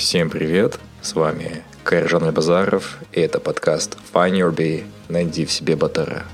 [0.00, 5.76] Всем привет, с вами Кайржан Базаров, и это подкаст Find Your Bee, найди в себе
[5.76, 6.24] батара.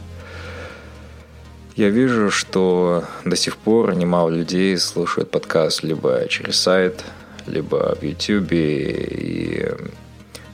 [1.75, 7.03] Я вижу, что до сих пор немало людей слушают подкаст либо через сайт,
[7.49, 9.69] либо в YouTube, и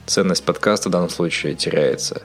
[0.07, 2.23] ценность подкаста в данном случае теряется.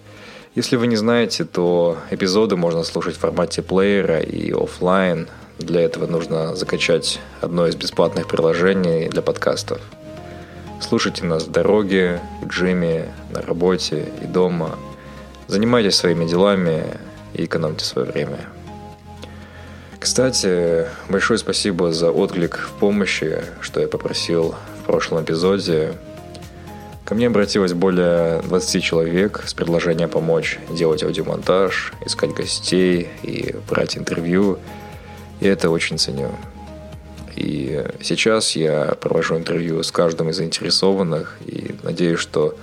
[0.54, 5.28] Если вы не знаете, то эпизоды можно слушать в формате плеера и офлайн.
[5.58, 9.82] Для этого нужно закачать одно из бесплатных приложений для подкастов–
[10.80, 14.78] Слушайте нас в дороге, в джиме, на работе и дома.
[15.48, 16.84] Занимайтесь своими делами
[17.34, 18.38] и экономьте свое время.
[19.98, 25.94] Кстати, большое спасибо за отклик в помощи, что я попросил в прошлом эпизоде.
[27.04, 33.98] Ко мне обратилось более 20 человек с предложением помочь делать аудиомонтаж, искать гостей и брать
[33.98, 34.58] интервью.
[35.40, 36.30] И это очень ценю.
[37.38, 42.56] И сейчас я провожу интервью с каждым из заинтересованных и надеюсь, что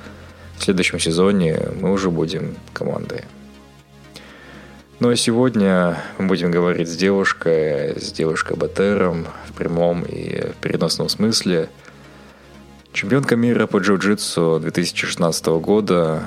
[0.57, 3.23] в следующем сезоне мы уже будем командой.
[4.99, 10.55] Ну а сегодня мы будем говорить с девушкой, с девушкой Батером в прямом и в
[10.55, 11.69] переносном смысле.
[12.91, 16.23] Чемпионка мира по джиу-джитсу 2016 года,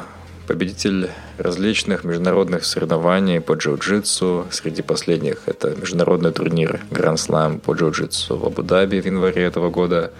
[0.48, 4.46] победитель различных международных соревнований по джиу-джитсу.
[4.50, 10.10] Среди последних это международный турнир Grand Slam по джиу-джитсу в Абу-Даби в январе этого года.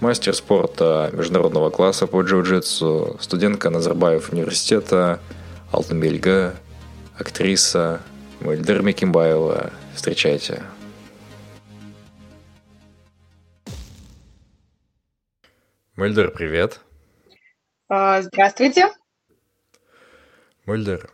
[0.00, 5.20] Мастер спорта международного класса по джиу-джитсу, студентка Назарбаев университета,
[5.70, 6.54] Алтын Бельга,
[7.18, 8.00] актриса
[8.40, 9.70] Мельдер Микимбаева.
[9.94, 10.62] Встречайте.
[15.94, 16.80] Мельдер, привет.
[17.90, 18.88] А, здравствуйте.
[20.64, 21.10] Мульдер,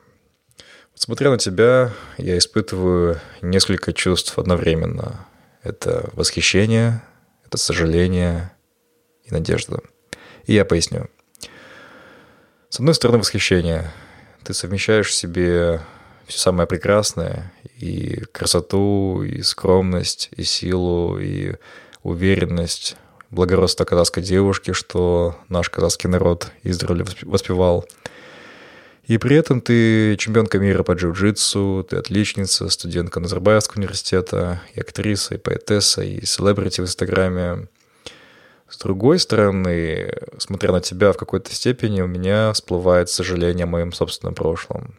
[0.95, 5.27] смотря на тебя, я испытываю несколько чувств одновременно.
[5.63, 7.03] Это восхищение,
[7.47, 8.53] это сожаление
[9.25, 9.81] и надежда.
[10.45, 11.09] И я поясню.
[12.69, 13.91] С одной стороны, восхищение.
[14.45, 15.81] Ты совмещаешь в себе
[16.27, 21.55] все самое прекрасное, и красоту, и скромность, и силу, и
[22.03, 22.97] уверенность,
[23.31, 27.89] благородство казахской девушки, что наш казахский народ издревле воспевал–
[29.09, 35.35] и при этом ты чемпионка мира по джиу-джитсу, ты отличница, студентка Назарбаевского университета, и актриса,
[35.35, 37.69] и поэтесса, и селебрити в Инстаграме.
[38.69, 43.95] С другой стороны, смотря на тебя в какой-то степени, у меня всплывает сожаление о моем
[43.95, 44.95] собственном прошлом.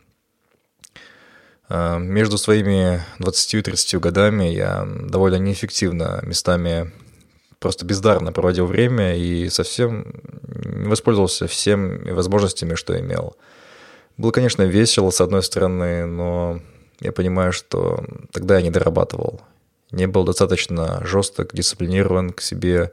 [1.68, 6.92] А, между своими 20 и 30 годами я довольно неэффективно местами
[7.60, 13.38] просто бездарно проводил время и совсем не воспользовался всеми возможностями, что имел–
[14.20, 16.60] было, конечно, весело, с одной стороны, но
[17.00, 18.04] я понимаю, что
[18.34, 19.40] тогда я не дорабатывал.
[19.92, 22.92] Не был достаточно жесток, дисциплинирован к себе.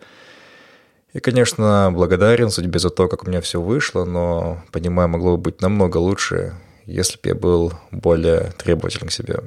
[1.12, 5.42] И, конечно, благодарен судьбе за то, как у меня все вышло, но, понимаю, могло бы
[5.42, 6.54] быть намного лучше,
[6.84, 9.40] если бы я был более требователен к себе.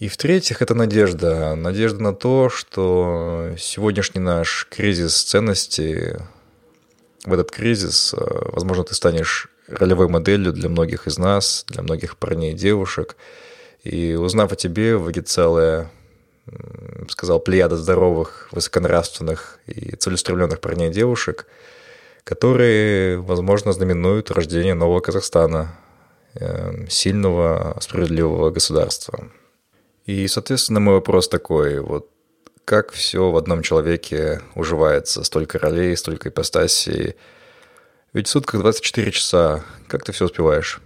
[0.00, 1.54] И в-третьих, это надежда.
[1.54, 6.16] Надежда на то, что сегодняшний наш кризис ценностей,
[7.24, 12.16] в этот кризис, э, возможно, ты станешь ролевой моделью для многих из нас, для многих
[12.16, 13.16] парней и девушек.
[13.84, 15.90] И узнав о тебе, выйдет целая,
[17.08, 21.46] сказал, плеяда здоровых, высоконравственных и целеустремленных парней и девушек,
[22.24, 25.76] которые, возможно, знаменуют рождение нового Казахстана,
[26.34, 29.28] эм, сильного, справедливого государства.
[30.06, 32.10] И, соответственно, мой вопрос такой, вот
[32.64, 37.14] как все в одном человеке уживается, столько ролей, столько ипостасей,
[38.16, 39.62] ведь в сутках 24 часа.
[39.88, 40.80] Как ты все успеваешь?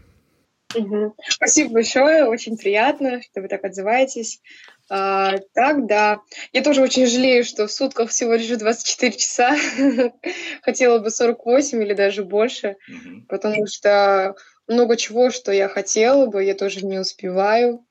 [0.75, 1.15] Угу.
[1.29, 4.41] Спасибо большое, очень приятно, что вы так отзываетесь.
[4.89, 6.23] А, так, да.
[6.53, 9.57] Я тоже очень жалею, что в сутках всего лишь 24 часа.
[10.63, 13.27] Хотела бы 48 или даже больше, mm-hmm.
[13.29, 14.35] потому что
[14.67, 17.87] много чего, что я хотела бы, я тоже не успеваю.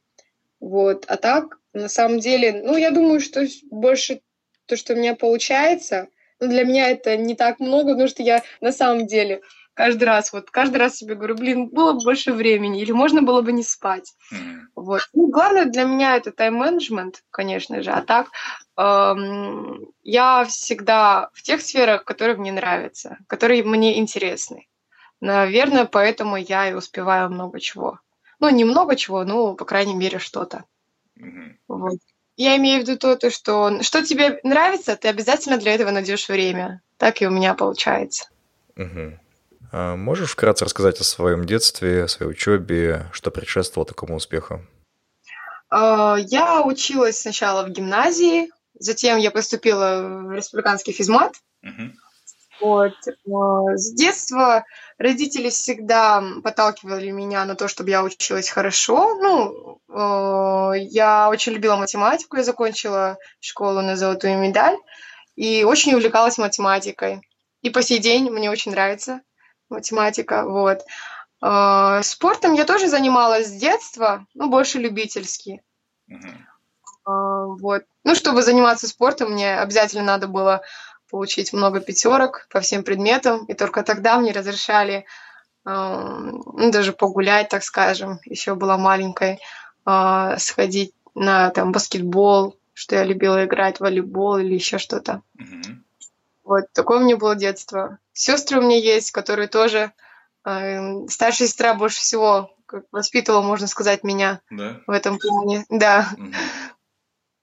[0.60, 1.06] Вот.
[1.08, 4.20] А так, на самом деле, ну, я думаю, что больше
[4.66, 6.10] то, что у меня получается,
[6.40, 9.42] ну, для меня это не так много, потому что я на самом деле
[9.74, 13.42] каждый раз, вот каждый раз себе говорю, блин, было бы больше времени, или можно было
[13.42, 14.14] бы не спать.
[14.34, 14.60] Mm-hmm.
[14.76, 15.02] Вот.
[15.14, 18.28] Ну, главное для меня это тайм-менеджмент, конечно же, а так
[18.78, 24.68] эм, я всегда в тех сферах, которые мне нравятся, которые мне интересны.
[25.22, 28.00] Наверное, поэтому я и успеваю много чего.
[28.42, 30.66] Ну, не много чего, но, по крайней мере, что-то.
[31.18, 31.56] Mm-hmm.
[31.70, 32.00] Вот.
[32.40, 36.30] Я имею в виду то, то, что что тебе нравится, ты обязательно для этого найдешь
[36.30, 36.82] время.
[36.96, 38.30] Так и у меня получается.
[38.78, 39.20] Угу.
[39.74, 44.66] А можешь вкратце рассказать о своем детстве, о своей учебе, что предшествовало такому успеху?
[45.70, 48.50] А, я училась сначала в гимназии,
[48.80, 51.34] затем я поступила в республиканский физмат.
[51.62, 51.92] Угу.
[52.62, 52.94] Вот.
[53.08, 54.66] А, с детства
[54.98, 59.16] родители всегда подталкивали меня на то, чтобы я училась хорошо.
[59.16, 59.80] Ну,
[60.76, 64.78] я очень любила математику, я закончила школу на золотую медаль
[65.36, 67.22] и очень увлекалась математикой.
[67.62, 69.22] И по сей день мне очень нравится
[69.70, 70.82] математика, вот.
[71.42, 75.62] А, спортом я тоже занималась с детства, ну, больше любительски.
[76.12, 77.56] Uh-huh.
[77.62, 77.84] Вот.
[78.04, 80.62] Ну, чтобы заниматься спортом, мне обязательно надо было
[81.10, 85.06] получить много пятерок по всем предметам, и только тогда мне разрешали
[85.66, 89.40] ну, даже погулять, так скажем, еще была маленькой,
[89.86, 95.22] а, сходить на там баскетбол, что я любила играть в волейбол или еще что-то.
[95.38, 95.76] Uh-huh.
[96.44, 98.00] Вот такое у меня было детство.
[98.14, 99.92] Сестры у меня есть, которые тоже...
[100.46, 102.56] Э, старшая сестра больше всего
[102.92, 104.80] воспитывала, можно сказать, меня да?
[104.88, 105.66] в этом плане.
[105.70, 106.10] Да.
[106.18, 106.32] Угу.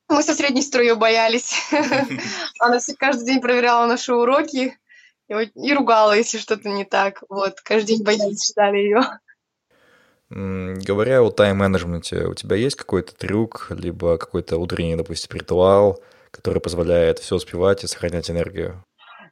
[0.09, 1.55] Мы со средней ее боялись.
[2.61, 4.79] Она каждый день проверяла наши уроки
[5.29, 7.23] и ругала, если что-то не так.
[7.29, 9.01] Вот, каждый день боялись, ждали ее.
[10.29, 16.01] Говоря о тайм-менеджменте, у тебя есть какой-то трюк, либо какой-то утренний, допустим, ритуал,
[16.31, 18.85] который позволяет все успевать и сохранять энергию?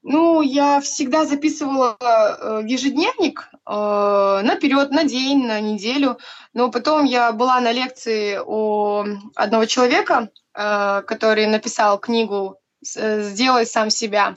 [0.06, 6.18] Ну, я всегда записывала э, ежедневник э, наперед, на день, на неделю.
[6.52, 9.04] Но потом я была на лекции у
[9.34, 14.34] одного человека, который написал книгу «Сделай сам себя».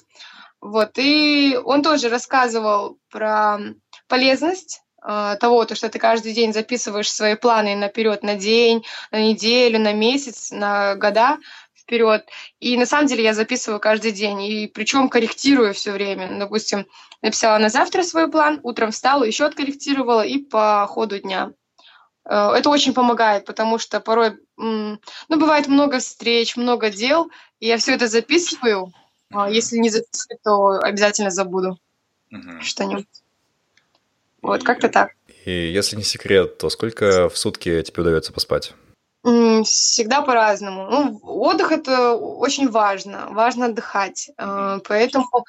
[0.59, 3.59] Вот, и он тоже рассказывал про
[4.07, 9.79] полезность того, то, что ты каждый день записываешь свои планы наперед на день, на неделю,
[9.79, 11.37] на месяц, на года,
[11.75, 12.25] вперед.
[12.59, 16.39] И на самом деле я записываю каждый день, и причем корректирую все время.
[16.39, 16.87] Допустим,
[17.21, 21.51] написала на завтра свой план, утром встала, еще откорректировала, и по ходу дня.
[22.27, 27.29] Э, это очень помогает, потому что порой, ну, бывает много встреч, много дел,
[27.59, 28.93] и я все это записываю.
[29.31, 31.77] А если не записываю, то обязательно забуду
[32.31, 32.61] угу.
[32.61, 33.07] что-нибудь.
[34.41, 35.11] Вот, как-то так.
[35.45, 38.73] И если не секрет, то сколько в сутки тебе удается поспать?
[39.23, 40.87] Всегда по-разному.
[40.89, 44.29] Ну, отдых это очень важно, важно отдыхать.
[44.37, 45.45] Э, поэтому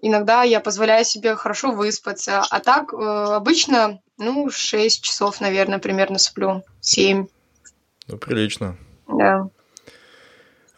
[0.00, 2.42] иногда я позволяю себе хорошо выспаться.
[2.50, 6.62] А так э, обычно, ну, 6 часов, наверное, примерно сплю.
[6.80, 7.26] 7.
[8.08, 8.76] Ну, прилично.
[9.08, 9.48] Да.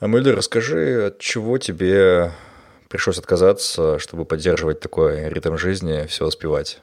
[0.00, 2.32] Амельда, расскажи, от чего тебе
[2.88, 6.82] пришлось отказаться, чтобы поддерживать такой ритм жизни, все успевать?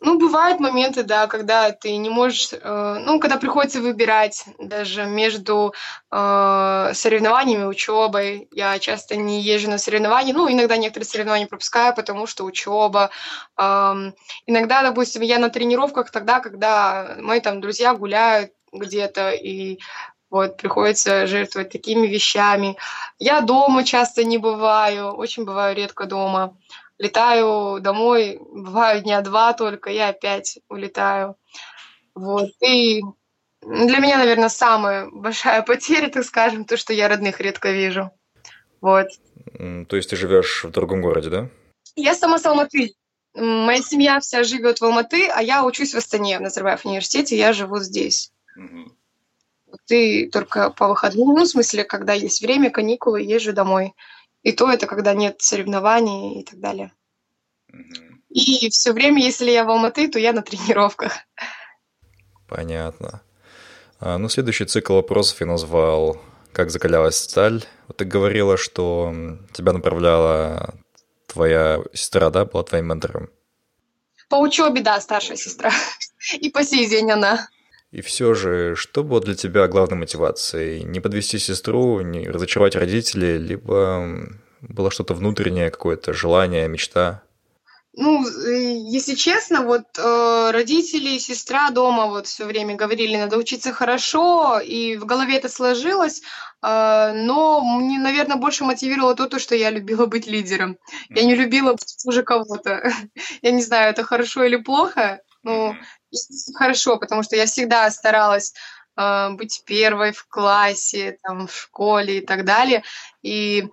[0.00, 5.74] Ну, бывают моменты, да, когда ты не можешь, э, ну, когда приходится выбирать даже между
[6.12, 8.46] э, соревнованиями, учебой.
[8.52, 13.10] Я часто не езжу на соревнования, ну, иногда некоторые соревнования пропускаю, потому что учеба.
[13.58, 14.12] Э,
[14.46, 19.80] иногда, допустим, я на тренировках тогда, когда мои там друзья гуляют где-то, и
[20.30, 22.76] вот, приходится жертвовать такими вещами.
[23.18, 26.56] Я дома часто не бываю, очень бываю редко дома
[26.98, 31.36] летаю домой, бываю дня два только, я опять улетаю.
[32.14, 32.50] Вот.
[32.60, 33.02] И
[33.62, 38.10] для меня, наверное, самая большая потеря, так скажем, то, что я родных редко вижу.
[38.80, 39.08] Вот.
[39.88, 41.48] То есть ты живешь в другом городе, да?
[41.96, 42.94] Я сама с Алматы.
[43.34, 47.52] Моя семья вся живет в Алматы, а я учусь в Астане, в Назарбаев университете, я
[47.52, 48.32] живу здесь.
[48.56, 48.92] Угу.
[49.86, 53.94] Ты только по выходным, ну, в смысле, когда есть время, каникулы, езжу домой.
[54.42, 56.92] И то это когда нет соревнований и так далее.
[57.72, 58.08] Угу.
[58.30, 61.12] И все время, если я в Алматы, то я на тренировках.
[62.46, 63.22] Понятно.
[64.00, 66.20] А, ну, следующий цикл вопросов я назвал
[66.52, 67.64] «Как закалялась сталь».
[67.88, 69.12] Вот ты говорила, что
[69.52, 70.74] тебя направляла
[71.26, 73.30] твоя сестра, да, была твоим ментором?
[74.28, 75.72] По учебе, да, старшая сестра.
[76.34, 77.48] И по сей день она.
[77.90, 80.84] И все же, что было для тебя главной мотивацией?
[80.84, 84.28] Не подвести сестру, не разочаровать родителей, либо
[84.60, 87.22] было что-то внутреннее, какое-то желание, мечта?
[87.94, 94.60] Ну, если честно, вот э, родители, сестра дома вот все время говорили, надо учиться хорошо,
[94.60, 96.22] и в голове это сложилось,
[96.62, 100.78] э, но мне, наверное, больше мотивировало то, то, что я любила быть лидером.
[101.08, 102.92] Я не любила быть хуже кого-то.
[103.42, 105.74] Я не знаю, это хорошо или плохо, но
[106.54, 108.54] хорошо, потому что я всегда старалась
[108.96, 112.82] э, быть первой в классе, там, в школе и так далее.
[113.22, 113.68] И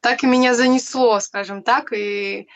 [0.00, 2.48] так и меня занесло, скажем так, и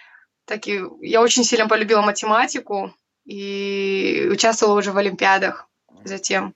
[0.44, 5.68] так и я очень сильно полюбила математику и участвовала уже в олимпиадах
[6.04, 6.54] затем.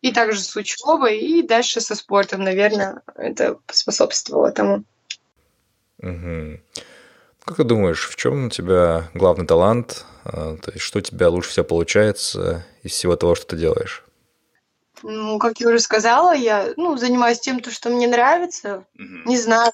[0.00, 4.84] И также с учебой, и дальше со спортом, наверное, это способствовало тому.
[5.98, 6.60] Угу.
[7.44, 10.04] Как ты думаешь, в чем у тебя главный талант?
[10.24, 14.04] А, то есть, что у тебя лучше всего получается из всего того, что ты делаешь?
[15.02, 18.84] Ну, как я уже сказала, я ну, занимаюсь тем, то, что мне нравится.
[18.94, 19.28] Угу.
[19.30, 19.72] Не знаю,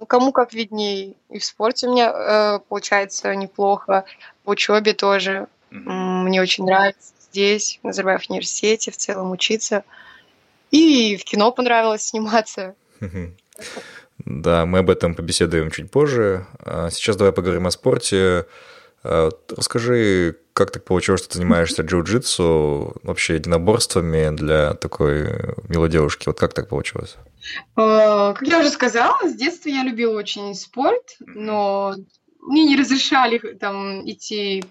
[0.00, 1.16] ну, кому как видней.
[1.28, 4.04] И в спорте у меня э, получается неплохо,
[4.44, 5.46] в учебе тоже.
[5.70, 6.22] Mm-hmm.
[6.24, 9.84] Мне очень нравится здесь, в Назарбаев университете, в целом учиться.
[10.70, 12.74] И в кино понравилось сниматься.
[14.24, 16.46] Да, мы об этом побеседуем чуть позже.
[16.58, 18.46] А сейчас давай поговорим о спорте.
[19.02, 26.24] А, расскажи, как так получилось, что ты занимаешься джиу-джитсу, вообще единоборствами для такой милой девушки?
[26.26, 27.16] Вот как так получилось?
[27.76, 31.94] А, как я уже сказала, с детства я любила очень спорт, но
[32.40, 34.64] мне не разрешали там идти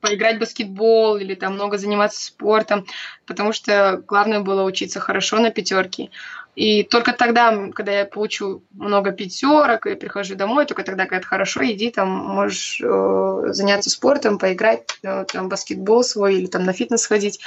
[0.00, 2.86] поиграть в баскетбол или там много заниматься спортом,
[3.24, 6.10] потому что главное было учиться хорошо на пятерке.
[6.54, 11.64] И только тогда, когда я получу много пятерок и прихожу домой, только тогда говорят, хорошо,
[11.64, 17.06] иди там, можешь э, заняться спортом, поиграть, э, там, баскетбол свой или там на фитнес
[17.06, 17.40] ходить.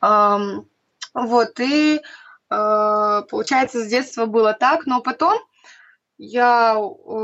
[0.00, 0.66] Эм,
[1.12, 2.00] вот, и
[2.50, 5.40] э, получается, с детства было так, но потом
[6.24, 6.80] я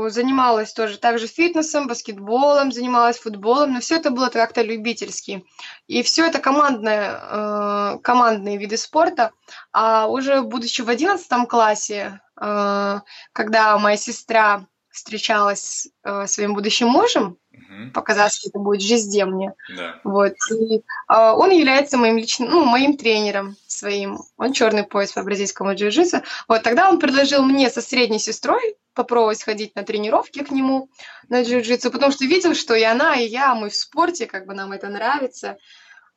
[0.07, 5.45] занималась тоже также фитнесом, баскетболом, занималась футболом, но все это было как-то любительски.
[5.87, 9.31] И все это командные, э, командные виды спорта.
[9.71, 12.99] А уже будучи в одиннадцатом классе, э,
[13.31, 17.91] когда моя сестра встречалась с э, своим будущим мужем, угу.
[17.91, 19.53] показалось, что это будет везде мне.
[19.75, 19.99] Да.
[20.03, 20.33] Вот.
[20.51, 24.19] И э, он является моим личным, ну, моим тренером своим.
[24.37, 26.23] Он черный пояс по бразильскому джиу-джитсу.
[26.47, 30.89] Вот тогда он предложил мне со средней сестрой попробовать ходить на тренировки к нему
[31.29, 34.53] на джиу-джитсу, потому что видел, что и она, и я, мы в спорте, как бы
[34.53, 35.57] нам это нравится.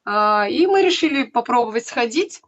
[0.07, 2.43] Э, и мы решили попробовать сходить.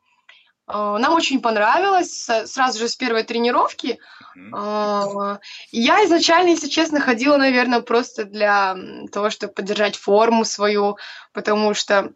[0.66, 3.98] Э, нам очень понравилось сразу же с первой тренировки.
[4.36, 5.38] Mm-hmm.
[5.72, 8.76] Я изначально, если честно, ходила, наверное, просто для
[9.12, 10.96] того, чтобы поддержать форму свою,
[11.32, 12.12] потому что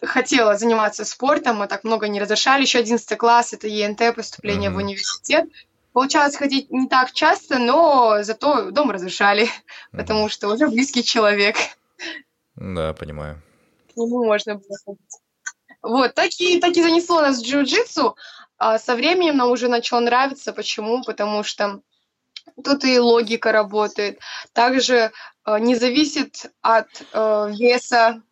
[0.00, 2.62] хотела заниматься спортом, мы так много не разрешали.
[2.62, 4.74] Еще 11 класс, это ЕНТ, поступление mm-hmm.
[4.74, 5.44] в университет.
[5.92, 9.96] Получалось ходить не так часто, но зато дом разрешали, mm-hmm.
[9.98, 11.56] потому что уже близкий человек.
[12.56, 13.42] Да, понимаю.
[13.92, 15.21] К нему можно было ходить.
[15.82, 18.14] Вот, так и, так и занесло нас в джиу-джитсу.
[18.58, 20.52] А со временем нам уже начало нравиться.
[20.52, 21.02] Почему?
[21.02, 21.80] Потому что
[22.62, 24.20] тут и логика работает.
[24.52, 25.10] Также
[25.44, 28.22] э, не зависит от э, веса,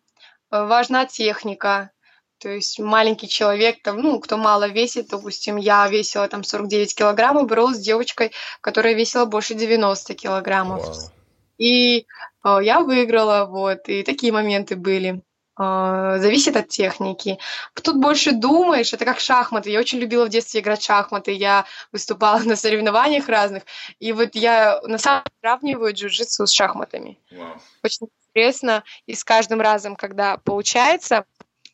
[0.51, 1.91] э, важна техника.
[2.39, 7.47] То есть маленький человек, там, ну, кто мало весит, допустим, я весила там 49 килограммов,
[7.47, 8.31] боролась с девочкой,
[8.61, 10.87] которая весила больше 90 килограммов.
[10.87, 11.11] Wow.
[11.57, 12.07] И
[12.43, 15.21] э, я выиграла, вот, и такие моменты были.
[15.63, 17.37] А, зависит от техники.
[17.83, 19.69] Тут больше думаешь, это как шахматы.
[19.69, 21.33] Я очень любила в детстве играть в шахматы.
[21.33, 23.63] Я выступала на соревнованиях разных.
[23.99, 27.19] И вот я на самом деле сравниваю джиу-джитсу с шахматами.
[27.31, 27.59] Wow.
[27.83, 28.83] Очень интересно.
[29.05, 31.25] И с каждым разом, когда получается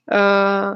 [0.05, 0.75] э,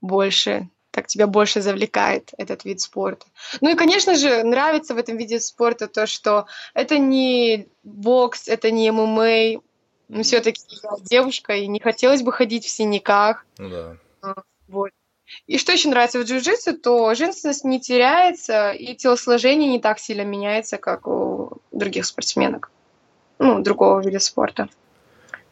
[0.00, 3.26] больше, так тебя больше завлекает этот вид спорта.
[3.62, 8.70] Ну и, конечно же, нравится в этом виде спорта то, что это не бокс, это
[8.70, 9.60] не ММА,
[10.08, 13.44] но все-таки я девушка, и не хотелось бы ходить в синяках.
[13.58, 13.96] Ну да.
[14.22, 14.34] А,
[14.68, 14.90] вот.
[15.46, 20.22] И что еще нравится в джиу-джитсу, то женственность не теряется, и телосложение не так сильно
[20.22, 22.70] меняется, как у других спортсменок,
[23.38, 24.68] ну, другого вида спорта.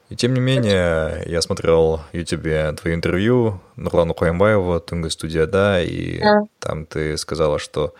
[0.08, 5.80] И тем не менее, я смотрел в Ютубе твое интервью Нурлану Хуаймбаеву, Тунга студия, да,
[5.80, 6.42] и да.
[6.58, 7.94] там ты сказала, что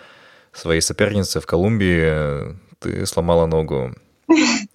[0.52, 3.94] своей сопернице в Колумбии ты сломала ногу.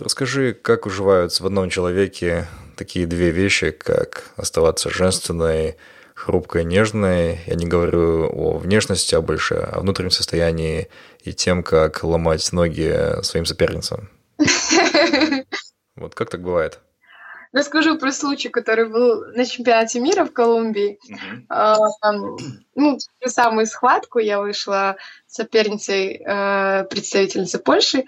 [0.00, 5.76] Расскажи, как уживаются в одном человеке такие две вещи, как оставаться женственной,
[6.14, 7.40] хрупкой, нежной.
[7.46, 10.88] Я не говорю о внешности, а больше о внутреннем состоянии
[11.22, 14.08] и тем, как ломать ноги своим соперницам.
[15.96, 16.78] Вот как так бывает?
[17.52, 20.98] расскажу про случай, который был на чемпионате мира в Колумбии.
[21.50, 22.38] Uh-huh.
[22.74, 28.04] Ну, ту самую схватку я вышла соперницей э, представительницы Польши.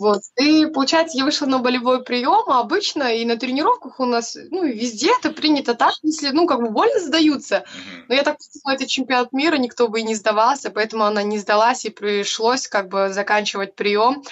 [0.00, 0.22] Вот.
[0.38, 4.64] И, получается, я вышла на болевой прием, а обычно и на тренировках у нас, ну,
[4.64, 7.64] везде это принято так, если, ну, как бы больно сдаются.
[8.08, 11.36] Но я так понимаю, это чемпионат мира, никто бы и не сдавался, поэтому она не
[11.36, 14.22] сдалась, и пришлось как бы заканчивать прием.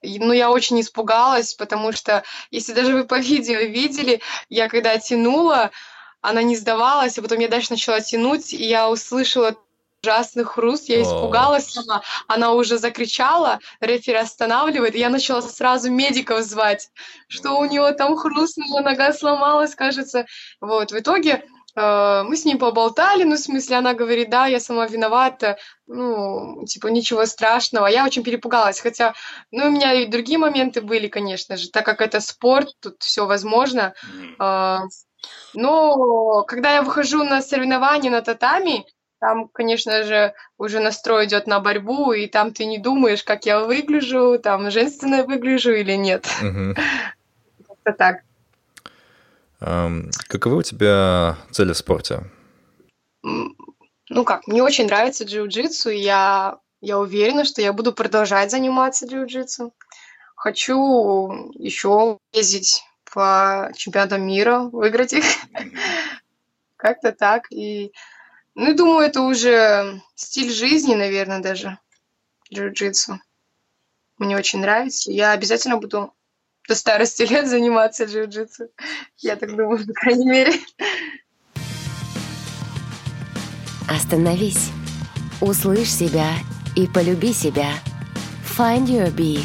[0.00, 5.72] Ну, я очень испугалась, потому что, если даже вы по видео видели, я когда тянула,
[6.20, 9.56] она не сдавалась, а потом я дальше начала тянуть, и я услышала
[10.06, 16.42] ужасный хруст, я испугалась сама, она уже закричала, рефери останавливает, и я начала сразу медиков
[16.42, 16.90] звать,
[17.28, 20.26] что у него там хрустнула, нога сломалась, кажется.
[20.60, 21.44] Вот, в итоге
[21.74, 25.58] э, мы с ней поболтали, ну, в смысле, она говорит, да, я сама виновата,
[25.88, 27.86] ну, типа, ничего страшного.
[27.86, 29.14] Я очень перепугалась, хотя,
[29.50, 33.26] ну, у меня и другие моменты были, конечно же, так как это спорт, тут все
[33.26, 33.92] возможно.
[34.40, 34.78] Э,
[35.54, 38.86] но когда я выхожу на соревнования на татами,
[39.18, 43.60] там, конечно же, уже настрой идет на борьбу, и там ты не думаешь, как я
[43.60, 46.28] выгляжу, там женственно выгляжу или нет.
[47.66, 48.22] Как-то так.
[50.28, 52.24] Каковы у тебя цели в спорте?
[53.22, 59.06] Ну как, мне очень нравится джиу-джитсу, и я, я уверена, что я буду продолжать заниматься
[59.06, 59.72] джиу-джитсу.
[60.36, 65.24] Хочу еще ездить по чемпионатам мира, выиграть их.
[66.76, 67.50] Как-то так.
[67.50, 67.92] И
[68.56, 71.78] ну, думаю, это уже стиль жизни, наверное, даже,
[72.52, 73.18] джиу-джитсу.
[74.16, 75.12] Мне очень нравится.
[75.12, 76.14] Я обязательно буду
[76.66, 78.70] до старости лет заниматься джиу-джитсу.
[79.18, 80.52] Я так думаю, по крайней мере.
[83.88, 84.70] Остановись.
[85.40, 86.30] Услышь себя
[86.74, 87.68] и полюби себя.
[88.56, 89.40] Find Your Bee.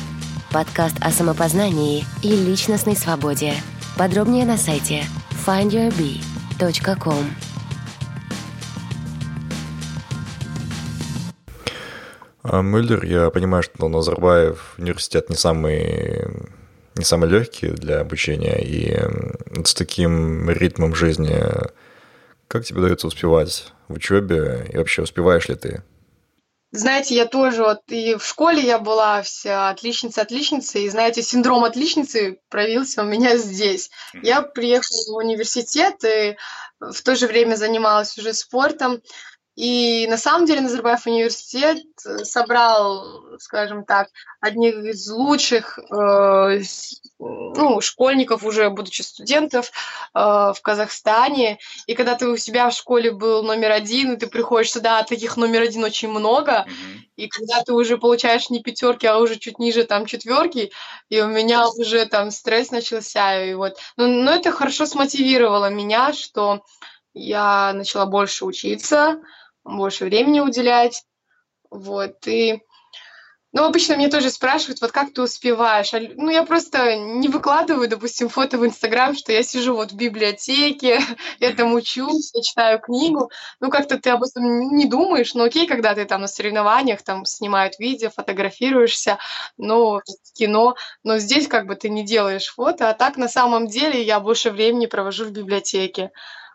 [0.52, 3.56] Подкаст о самопознании и личностной свободе.
[3.98, 5.04] Подробнее на сайте
[5.46, 7.51] findyourbee.com.
[12.44, 16.26] А Мюллер, я понимаю, что Назарбаев университет не самый,
[16.96, 21.40] не самый легкий для обучения, и с таким ритмом жизни
[22.48, 25.84] как тебе удается успевать в учебе, и вообще успеваешь ли ты?
[26.74, 32.40] Знаете, я тоже вот и в школе я была вся отличница-отличница, и знаете, синдром отличницы
[32.50, 33.90] проявился у меня здесь.
[34.22, 36.38] Я приехала в университет и
[36.80, 39.02] в то же время занималась уже спортом,
[39.56, 44.08] и на самом деле Назарбаев университет э, собрал, скажем так,
[44.40, 46.62] одних из лучших э,
[47.20, 49.72] ну, школьников, уже будучи студентов
[50.14, 51.60] э, в Казахстане.
[51.86, 55.04] И когда ты у себя в школе был номер один, и ты приходишь сюда, а
[55.04, 56.66] таких номер один очень много.
[57.18, 60.72] И когда ты уже получаешь не пятерки, а уже чуть ниже там четверки,
[61.10, 63.44] и у меня уже там стресс начался.
[63.44, 63.78] И вот.
[63.98, 66.62] но, но это хорошо смотивировало меня, что
[67.14, 69.20] я начала больше учиться,
[69.64, 71.04] больше времени уделять.
[71.70, 72.62] Вот, и...
[73.54, 75.92] Ну, обычно мне тоже спрашивают, вот как ты успеваешь?
[75.92, 81.02] Ну, я просто не выкладываю, допустим, фото в Инстаграм, что я сижу вот в библиотеке,
[81.42, 83.30] я там учусь, я читаю книгу.
[83.60, 85.34] Ну, как-то ты об этом не думаешь.
[85.34, 89.18] Ну, окей, когда ты там на соревнованиях, там снимают видео, фотографируешься,
[89.58, 90.00] ну,
[90.34, 94.22] кино, но здесь как бы ты не делаешь фото, а так на самом деле я
[94.22, 96.12] больше времени провожу в библиотеке.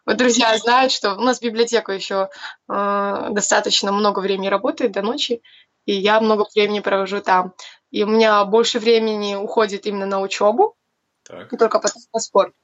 [0.07, 2.31] Вот друзья знают, что у нас библиотека еще
[2.69, 5.43] э, достаточно много времени работает до ночи,
[5.85, 7.55] и я много времени провожу там.
[7.91, 10.77] И у меня больше времени уходит именно на учебу,
[11.25, 11.53] так.
[11.53, 12.55] и только потом на спорт.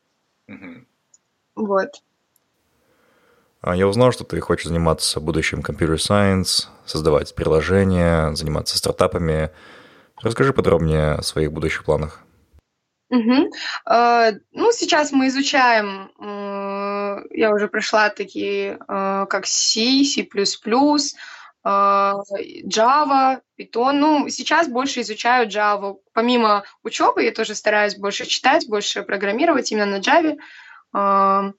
[0.46, 0.86] Угу.
[1.56, 1.88] Вот.
[3.60, 9.50] А я узнал, что ты хочешь заниматься будущим computer science, создавать приложения, заниматься стартапами.
[10.20, 12.20] Расскажи подробнее о своих будущих планах.
[13.10, 13.50] Угу.
[14.52, 16.10] Ну, сейчас мы изучаем
[17.30, 21.68] я уже прошла такие, э, как C, C++, э,
[22.64, 23.92] Java, Python.
[23.92, 25.96] Ну, сейчас больше изучаю Java.
[26.12, 30.36] Помимо учебы я тоже стараюсь больше читать, больше программировать именно на Java.
[30.94, 31.52] Э,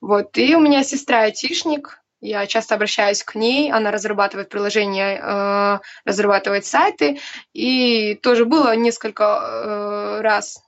[0.00, 0.38] вот.
[0.38, 7.18] И у меня сестра айтишник, я часто обращаюсь к ней, она разрабатывает приложения, разрабатывает сайты,
[7.54, 10.62] и тоже было несколько раз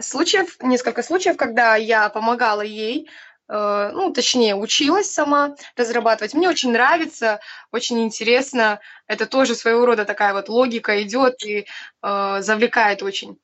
[0.00, 6.34] случаев, несколько случаев, когда я помогала ей Э, ну, точнее, училась сама разрабатывать.
[6.34, 7.40] Мне очень нравится,
[7.72, 8.80] очень интересно.
[9.06, 11.66] Это тоже своего рода такая вот логика идет и
[12.02, 13.38] э, завлекает очень.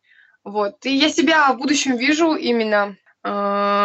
[0.44, 0.84] Вот.
[0.84, 3.28] И я себя в будущем вижу именно э,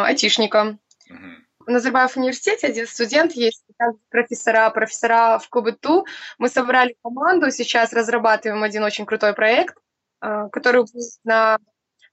[0.05, 0.79] айтишником.
[1.10, 1.36] Mm-hmm.
[1.65, 3.63] В Назарбаев университете один студент есть,
[4.10, 6.05] профессора, профессора в КБТУ.
[6.38, 9.77] Мы собрали команду, сейчас разрабатываем один очень крутой проект,
[10.21, 11.60] э, который будет на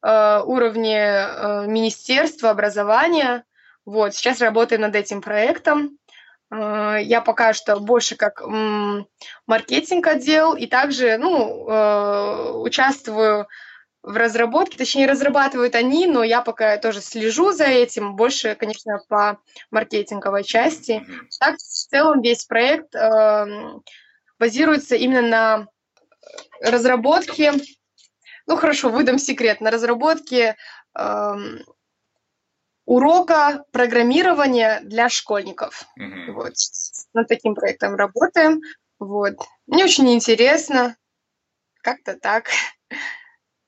[0.02, 3.44] э, уровне э, Министерства образования.
[3.86, 5.98] Вот, сейчас работаю над этим проектом.
[6.50, 8.42] Э, я пока что больше как
[9.46, 13.46] маркетинг отдел и также ну, э, участвую
[14.06, 19.40] в разработке, точнее, разрабатывают они, но я пока тоже слежу за этим, больше, конечно, по
[19.72, 21.04] маркетинговой части.
[21.40, 23.46] Так, в целом, весь проект э,
[24.38, 25.66] базируется именно на
[26.60, 27.52] разработке,
[28.46, 30.56] ну, хорошо, выдам секрет, на разработке
[30.96, 31.34] э,
[32.86, 35.84] урока программирования для школьников.
[36.00, 36.32] Mm-hmm.
[36.32, 36.54] Вот.
[37.12, 38.62] Над таким проектом работаем.
[38.98, 39.34] Вот.
[39.66, 40.96] Мне очень интересно.
[41.82, 42.48] Как-то так.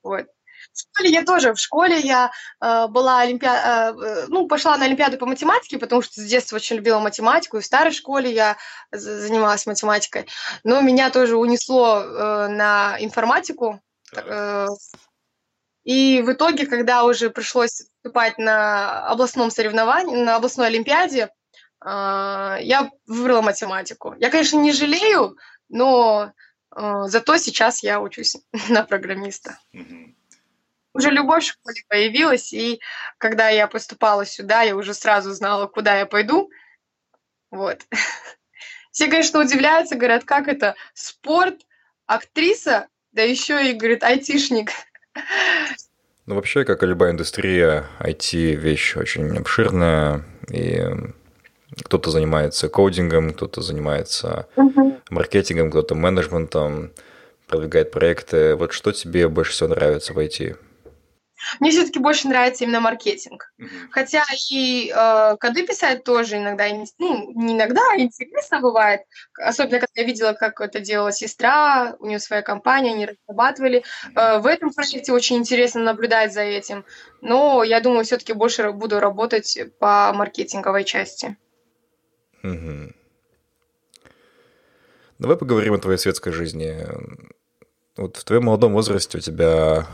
[0.01, 0.27] Вот.
[0.71, 3.91] В школе я тоже, в школе я э, была олимпиа...
[3.91, 7.61] э, ну, пошла на олимпиаду по математике, потому что с детства очень любила математику, и
[7.61, 8.55] в старой школе я
[8.91, 10.27] занималась математикой,
[10.63, 13.81] но меня тоже унесло э, на информатику,
[14.15, 14.67] э,
[15.83, 21.29] и в итоге, когда уже пришлось выступать на областном соревновании, на областной олимпиаде,
[21.83, 24.15] э, я выбрала математику.
[24.19, 25.37] Я, конечно, не жалею,
[25.69, 26.33] но
[26.75, 28.35] э, зато сейчас я учусь
[28.69, 29.57] на программиста.
[30.93, 32.81] Уже любовь в школе появилась, и
[33.17, 36.49] когда я поступала сюда, я уже сразу знала, куда я пойду.
[37.51, 37.85] Вот.
[38.91, 41.61] Все, конечно, удивляются, говорят, как это спорт,
[42.05, 44.71] актриса, да еще и, говорит, айтишник.
[46.25, 50.83] Ну, вообще, как и любая индустрия, IT– вещь очень обширная, и
[51.83, 55.01] кто-то занимается кодингом, кто-то занимается uh-huh.
[55.09, 56.91] маркетингом, кто-то менеджментом,
[57.47, 58.55] продвигает проекты.
[58.55, 60.57] Вот что тебе больше всего нравится в IT?
[61.59, 63.51] Мне все-таки больше нравится именно маркетинг.
[63.59, 63.87] Mm-hmm.
[63.91, 66.65] Хотя и э, коды писать тоже иногда,
[66.97, 69.01] ну, не иногда, а интересно бывает.
[69.37, 73.83] Особенно, когда я видела, как это делала сестра, у нее своя компания, они разрабатывали.
[74.15, 76.85] Э, в этом проекте очень интересно наблюдать за этим.
[77.21, 81.37] Но я думаю, все-таки больше буду работать по маркетинговой части.
[82.43, 82.95] Mm-hmm.
[85.19, 86.85] Давай поговорим о твоей светской жизни.
[87.97, 89.85] Вот в твоем молодом возрасте у тебя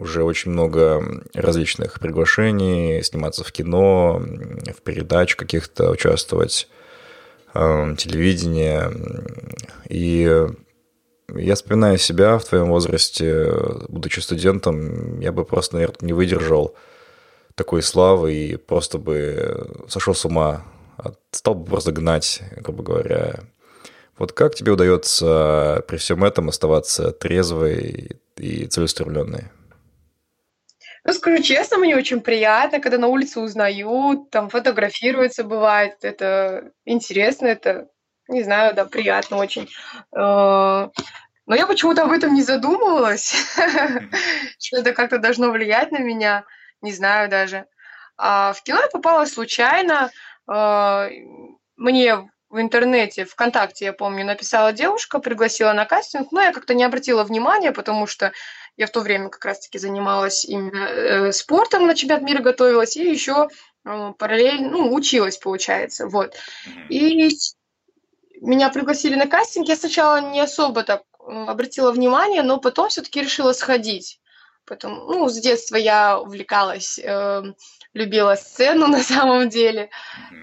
[0.00, 6.68] уже очень много различных приглашений, сниматься в кино, в передач каких-то участвовать,
[7.54, 8.90] э, телевидение.
[9.88, 10.46] И
[11.34, 13.52] я вспоминаю себя в твоем возрасте,
[13.88, 16.74] будучи студентом, я бы просто, наверное, не выдержал
[17.54, 20.64] такой славы и просто бы сошел с ума,
[21.32, 23.40] стал бы просто гнать, грубо говоря.
[24.16, 29.44] Вот как тебе удается при всем этом оставаться трезвой и целеустремленной?
[31.04, 35.96] Ну, скажу честно, мне очень приятно, когда на улице узнают, там фотографируются, бывает.
[36.02, 37.88] Это интересно, это,
[38.28, 39.68] не знаю, да, приятно очень.
[40.14, 40.88] Э,
[41.46, 43.34] но я почему-то об этом не задумывалась,
[44.58, 46.44] что это как-то должно влиять на меня,
[46.82, 47.66] не знаю даже.
[48.16, 50.10] А в кино я попала случайно.
[50.50, 51.08] Э,
[51.76, 56.84] мне в интернете, ВКонтакте, я помню, написала девушка, пригласила на кастинг, но я как-то не
[56.84, 58.32] обратила внимания, потому что
[58.78, 63.10] я в то время как раз-таки занималась именно э, спортом, на чемпионат мира готовилась, и
[63.10, 63.48] еще
[63.84, 66.36] э, параллельно, ну, училась, получается, вот.
[66.88, 67.28] И
[68.40, 73.52] меня пригласили на кастинг, я сначала не особо так обратила внимание, но потом все-таки решила
[73.52, 74.20] сходить.
[74.64, 77.42] Потом, ну, с детства я увлекалась, э,
[77.94, 79.90] любила сцену на самом деле,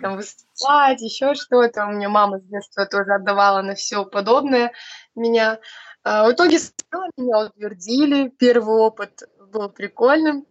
[0.01, 1.85] там выступать, еще что-то.
[1.85, 4.73] У меня мама с детства тоже отдавала на все подобное
[5.15, 5.59] меня.
[6.05, 6.59] А, в итоге
[7.17, 10.45] меня утвердили, первый опыт был прикольным.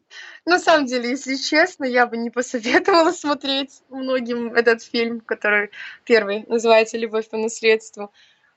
[0.45, 5.71] На самом деле, если честно, я бы не посоветовала смотреть многим этот фильм, который
[6.05, 8.11] первый называется «Любовь по наследству».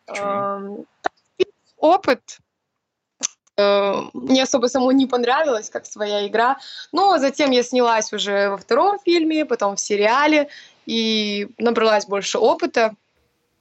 [0.07, 0.85] Почему?
[1.77, 2.39] Опыт
[3.57, 6.57] э, мне особо самому не понравилось, как своя игра.
[6.91, 10.49] Но затем я снялась уже во втором фильме, потом в сериале,
[10.87, 12.95] и набралась больше опыта.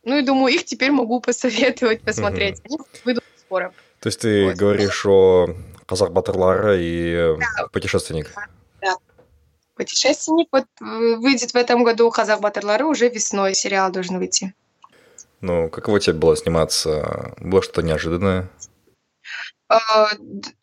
[0.05, 2.62] Ну и думаю, их теперь могу посоветовать посмотреть.
[2.64, 3.73] Они выйдут скоро.
[4.01, 4.57] То есть ты вот.
[4.57, 5.49] говоришь о
[5.87, 7.69] казах батырлары и да.
[7.69, 8.33] путешественник.
[8.81, 8.97] Да.
[9.75, 14.55] Путешественник вот э, выйдет в этом году казах батырлары уже весной сериал должен выйти.
[15.41, 17.35] Ну, каково тебе было сниматься?
[17.39, 18.49] Было что-то неожиданное?
[19.69, 20.09] А,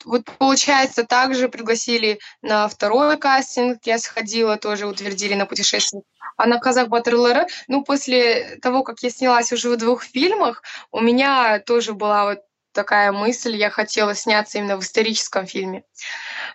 [0.06, 6.04] вот получается, также пригласили на второй кастинг, я сходила, тоже утвердили на путешествие.
[6.38, 11.02] А на Казах Батерлера, ну, после того, как я снялась уже в двух фильмах, у
[11.02, 12.40] меня тоже была вот
[12.74, 15.84] такая мысль, я хотела сняться именно в историческом фильме,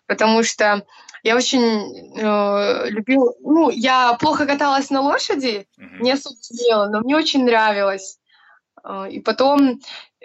[0.06, 0.84] потому что
[1.22, 6.00] я очень э, любила, ну, я плохо каталась на лошади, mm-hmm.
[6.00, 8.18] не особо умела, но мне очень нравилось
[8.82, 9.80] А, и потом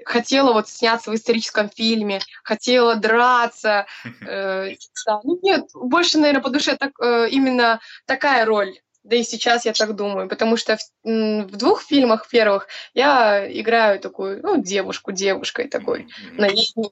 [0.05, 3.85] хотела вот сняться в историческом фильме, хотела драться.
[4.25, 4.69] Э,
[5.05, 5.19] да.
[5.23, 8.73] Ну, нет, больше, наверное, по душе так, э, именно такая роль.
[9.03, 13.99] Да и сейчас я так думаю, потому что в, в двух фильмах первых я играю
[13.99, 16.91] такую, ну, девушку девушкой такой, наивной.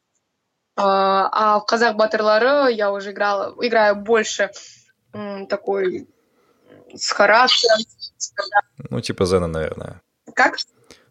[0.76, 4.52] А, а в «Казах Батерлары» я уже играла, играю больше
[5.50, 6.08] такой
[6.94, 7.80] с характером.
[8.90, 10.02] Ну, типа Зена, наверное.
[10.34, 10.58] Как?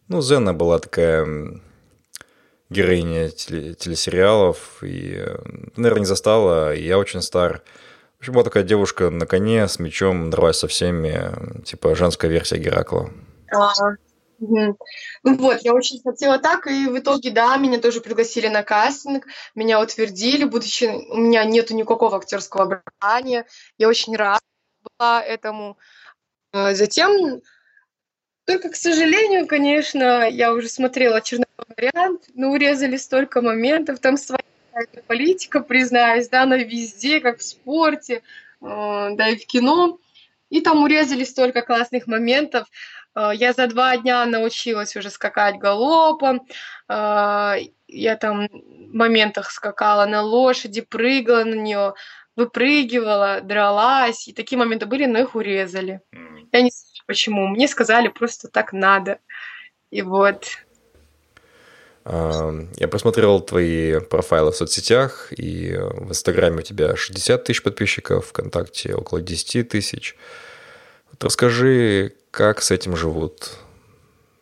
[0.09, 1.61] Ну, Зена была такая
[2.71, 5.37] героиня телесериалов, и, э,
[5.77, 7.63] наверное, не застала, и я очень стар.
[8.21, 12.59] В общем, была такая девушка на коне с мечом, дралась со всеми, типа женская версия
[12.59, 13.09] Геракла.
[13.51, 13.73] А.
[14.39, 14.77] Ну
[15.23, 19.81] вот, я очень хотела так, и в итоге, да, меня тоже пригласили на кастинг, меня
[19.81, 23.47] утвердили, будучи у меня нету никакого актерского образования,
[23.79, 24.43] я очень рада
[24.99, 25.79] была этому.
[26.53, 27.41] А затем,
[28.45, 34.43] только, к сожалению, конечно, я уже смотрела черновой вариант, но урезали столько моментов, там своя
[34.73, 38.21] какая-то политика, признаюсь, да, она везде, как в спорте, э,
[38.61, 39.99] да и в кино.
[40.51, 42.69] И там урезали столько классных моментов.
[43.15, 46.47] Э, я за два дня научилась уже скакать галопом.
[46.89, 47.57] Э,
[47.89, 51.95] я там в моментах скакала на лошади, прыгала на нее,
[52.37, 54.29] выпрыгивала, дралась.
[54.29, 56.01] И такие моменты были, но их урезали.
[56.53, 57.49] Я не знаю почему.
[57.49, 59.19] Мне сказали, просто так надо.
[59.91, 60.47] И вот.
[62.05, 68.95] Я посмотрел твои профайлы в соцсетях, и в Инстаграме у тебя 60 тысяч подписчиков, ВКонтакте
[68.95, 70.17] около 10 тысяч.
[71.11, 73.51] Вот расскажи, как с этим живут?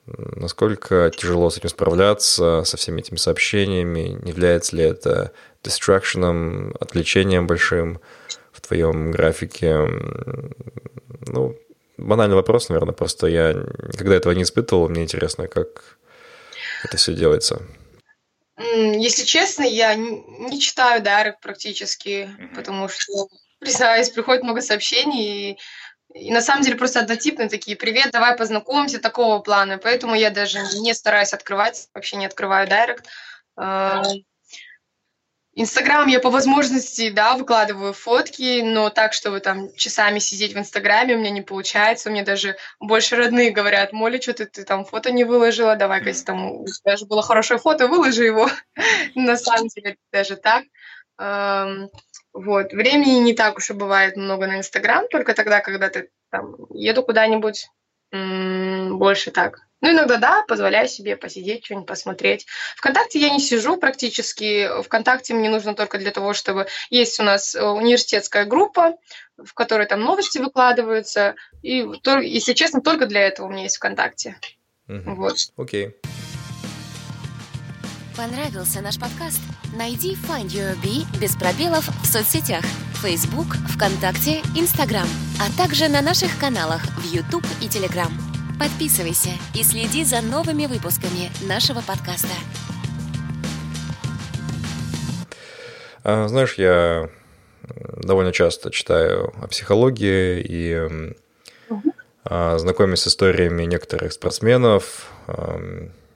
[0.06, 4.18] Насколько тяжело с этим справляться, со всеми этими сообщениями?
[4.22, 8.00] Не является ли это дистракшеном, отвлечением большим
[8.52, 9.76] в твоем графике?
[11.26, 11.58] Ну,
[11.96, 14.88] банальный вопрос, наверное, просто я никогда этого не испытывал.
[14.88, 15.98] Мне интересно, как
[16.82, 17.62] это все делается?
[18.56, 22.54] Если честно, я не читаю дайрект практически, mm-hmm.
[22.54, 23.28] потому что,
[23.60, 25.58] признаюсь, приходит много сообщений, и,
[26.14, 29.78] и на самом деле просто однотипные такие «Привет, давай познакомимся», такого плана.
[29.78, 33.06] Поэтому я даже не стараюсь открывать, вообще не открываю дайрект.
[35.60, 41.16] Инстаграм я по возможности, да, выкладываю фотки, но так, чтобы там часами сидеть в Инстаграме,
[41.16, 42.08] у меня не получается.
[42.08, 46.10] У меня даже больше родные говорят, Моля, что ты, ты там фото не выложила, давай-ка,
[46.10, 48.48] если там у тебя же было хорошее фото, выложи его.
[49.16, 50.62] На самом деле даже так.
[52.32, 52.72] Вот.
[52.72, 57.02] Времени не так уж и бывает много на Инстаграм, только тогда, когда ты там еду
[57.02, 57.66] куда-нибудь,
[58.12, 62.46] больше так ну, иногда, да, позволяю себе посидеть, что-нибудь посмотреть.
[62.76, 64.68] Вконтакте я не сижу практически.
[64.82, 66.66] Вконтакте мне нужно только для того, чтобы...
[66.90, 68.94] Есть у нас э, университетская группа,
[69.36, 71.36] в которой там новости выкладываются.
[71.62, 71.86] И,
[72.22, 74.36] если честно, только для этого у меня есть ВКонтакте.
[74.88, 75.14] Угу.
[75.14, 75.36] Вот.
[75.56, 75.94] Окей.
[78.16, 79.40] Понравился наш подкаст?
[79.76, 82.64] Найди Find Your Bee без пробелов в соцсетях.
[83.00, 85.06] Facebook, ВКонтакте, Instagram,
[85.40, 88.10] а также на наших каналах в YouTube и Telegram.
[88.58, 92.34] Подписывайся и следи за новыми выпусками нашего подкаста.
[96.02, 97.08] А, знаешь, я
[97.96, 101.14] довольно часто читаю о психологии и
[101.68, 101.94] угу.
[102.24, 105.12] знакомясь с историями некоторых спортсменов,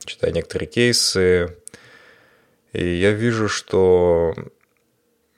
[0.04, 1.56] читаю некоторые кейсы,
[2.72, 4.34] и я вижу, что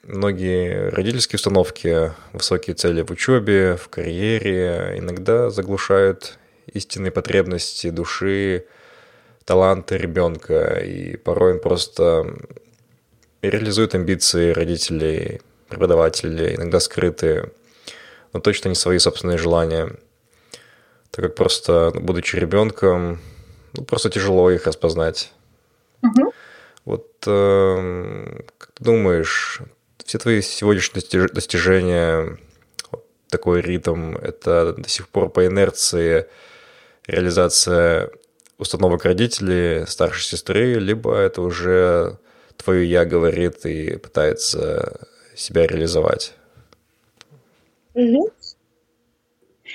[0.05, 6.39] многие родительские установки, высокие цели в учебе, в карьере иногда заглушают
[6.73, 8.67] истинные потребности души,
[9.45, 12.37] таланты ребенка, и порой он просто
[13.43, 17.53] реализует амбиции родителей, преподавателей, иногда скрытые,
[18.33, 19.97] но точно не свои собственные желания,
[21.11, 23.21] так как просто, будучи ребенком,
[23.75, 25.33] ну, просто тяжело их распознать.
[26.03, 26.33] Угу.
[26.85, 29.61] Вот э, как ты думаешь,
[30.05, 32.39] все твои сегодняшние достижения,
[33.29, 36.27] такой ритм, это до сих пор по инерции
[37.07, 38.11] реализация
[38.59, 42.19] установок родителей, старшей сестры, либо это уже
[42.57, 46.35] твое «я» говорит и пытается себя реализовать?
[47.95, 48.31] Угу.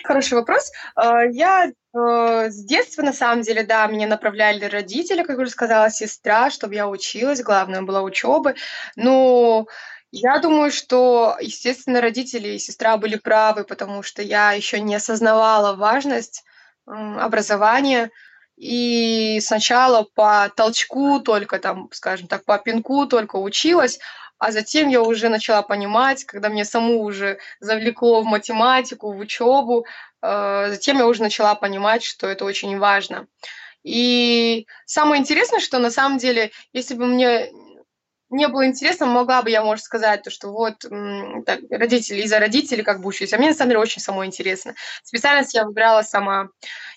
[0.04, 0.72] Хороший вопрос.
[0.96, 5.90] А, я э, с детства, на самом деле, да, меня направляли родители, как уже сказала
[5.90, 8.56] сестра, чтобы я училась, главное была учеба.
[8.96, 9.68] Но
[10.12, 15.76] я думаю, что, естественно, родители и сестра были правы, потому что я еще не осознавала
[15.76, 16.44] важность
[16.90, 18.12] образование,
[18.58, 24.00] и сначала по толчку только там, скажем так, по пинку только училась,
[24.38, 29.86] а затем я уже начала понимать, когда мне саму уже завлекло в математику, в учебу,
[30.22, 33.28] э, затем я уже начала понимать, что это очень важно.
[33.84, 37.50] И самое интересное, что на самом деле, если бы мне
[38.30, 40.80] не было интересно, могла бы я, может, сказать, то, что вот
[41.46, 43.34] так, родители из-за родителей как бы учусь.
[43.34, 44.76] А мне, на самом деле, очень самой интересно.
[45.04, 46.50] Специальность я выбирала сама.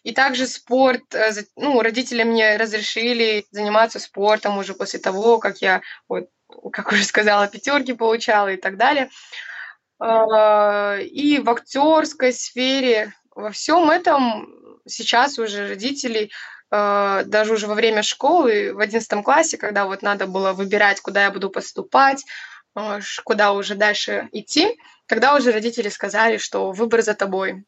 [0.03, 5.81] И также спорт, э, ну, родители мне разрешили заниматься спортом уже после того, как я,
[6.09, 6.29] вот,
[6.73, 9.09] как уже сказала, пятерки получала и так далее.
[9.99, 14.49] А, и в актерской сфере, во всем этом
[14.87, 16.31] сейчас уже родители
[16.73, 21.31] даже уже во время школы, в одиннадцатом классе, когда вот надо было выбирать, куда я
[21.31, 22.25] буду поступать,
[22.75, 27.65] э, куда уже дальше идти, когда уже родители сказали, что выбор за тобой.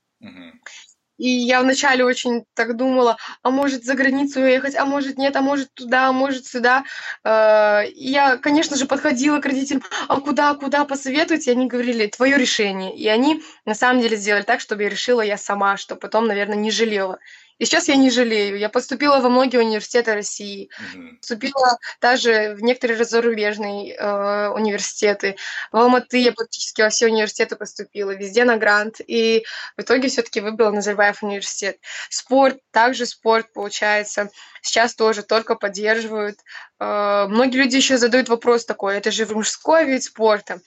[1.16, 5.42] И я вначале очень так думала, а может за границу уехать, а может нет, а
[5.42, 6.84] может туда, а может сюда.
[7.22, 11.50] Э, и я, конечно же, подходила к родителям, а куда, куда посоветуйте?
[11.50, 12.96] И они говорили, твое решение.
[12.96, 16.56] И они на самом деле сделали так, чтобы я решила я сама, что потом, наверное,
[16.56, 17.20] не жалела.
[17.64, 18.58] И сейчас я не жалею.
[18.58, 20.68] Я поступила во многие университеты России.
[20.68, 21.16] Mm-hmm.
[21.16, 25.36] Поступила даже в некоторые зарубежные э, университеты.
[25.72, 28.96] В Алматы я практически во все университеты поступила, везде на грант.
[29.06, 29.46] И
[29.78, 31.78] в итоге все-таки выбрала Назарбаев университет.
[32.10, 34.28] Спорт, также спорт, получается,
[34.60, 36.40] сейчас тоже только поддерживают.
[36.80, 40.60] Э, многие люди еще задают вопрос такой, это же мужской вид спорта.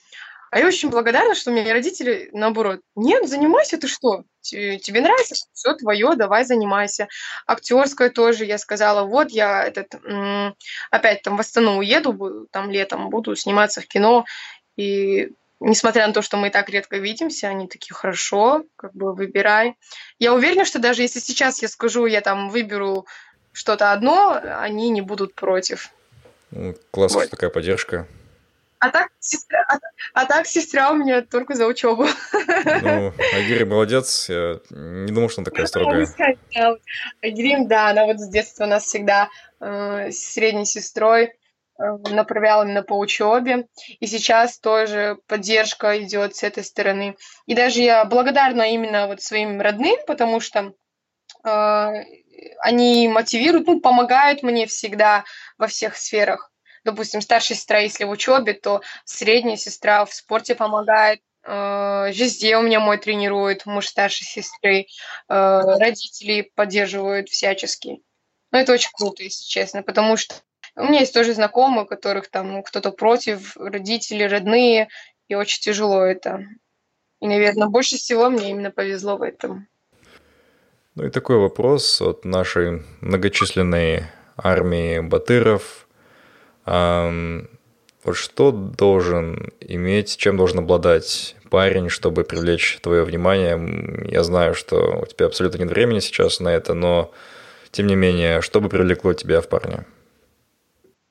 [0.50, 4.24] А я очень благодарна, что у меня родители, наоборот, нет, занимайся, ты что?
[4.40, 5.34] Тебе нравится?
[5.52, 7.08] Все твое, давай занимайся.
[7.46, 9.94] Актерское тоже, я сказала, вот я этот,
[10.90, 14.24] опять там в Астану уеду, там летом буду сниматься в кино,
[14.76, 19.14] и несмотря на то, что мы и так редко видимся, они такие, хорошо, как бы
[19.14, 19.76] выбирай.
[20.18, 23.06] Я уверена, что даже если сейчас я скажу, я там выберу
[23.52, 25.90] что-то одно, они не будут против.
[26.90, 27.30] Классная вот.
[27.30, 28.06] такая поддержка.
[28.80, 29.78] А так, сестра, а,
[30.14, 32.06] а так сестра у меня только за учебу.
[32.82, 34.28] Ну, Агири молодец.
[34.28, 36.06] Я не думал, что она такая строгая.
[37.20, 41.32] Агирим, да, она вот с детства нас всегда э, с средней сестрой э,
[42.10, 43.66] направляла именно по учебе.
[43.98, 47.16] И сейчас тоже поддержка идет с этой стороны.
[47.46, 50.72] И даже я благодарна именно вот своим родным, потому что
[51.44, 51.92] э,
[52.60, 55.24] они мотивируют, ну, помогают мне всегда
[55.56, 56.52] во всех сферах
[56.90, 62.62] допустим, старшая сестра, если в учебе, то средняя сестра в спорте помогает, э, везде у
[62.62, 64.84] меня мой тренирует, муж старшей сестры, э,
[65.28, 68.00] родители поддерживают всячески.
[68.52, 70.34] Ну, это очень круто, если честно, потому что
[70.76, 74.88] у меня есть тоже знакомые, которых там кто-то против, родители, родные,
[75.28, 76.40] и очень тяжело это.
[77.20, 79.68] И, наверное, больше всего мне именно повезло в этом.
[80.94, 84.04] Ну и такой вопрос от нашей многочисленной
[84.36, 85.84] армии батыров–
[86.68, 94.08] вот что должен иметь, чем должен обладать парень, чтобы привлечь твое внимание?
[94.10, 97.10] Я знаю, что у тебя абсолютно нет времени сейчас на это, но
[97.70, 99.86] тем не менее, что бы привлекло тебя в парне?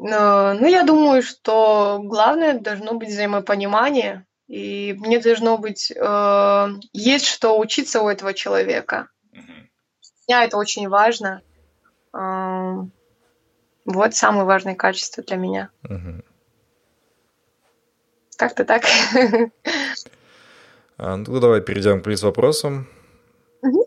[0.00, 7.58] Ну, я думаю, что главное должно быть взаимопонимание, и мне должно быть э, есть что
[7.58, 9.08] учиться у этого человека.
[9.32, 9.42] Для
[10.28, 11.42] меня это очень важно.
[13.88, 15.70] Вот самые важные качества для меня.
[15.84, 16.22] Угу.
[18.36, 18.84] Как-то так.
[21.00, 22.88] А, ну, давай перейдем к блиц-вопросам.
[23.62, 23.86] Угу.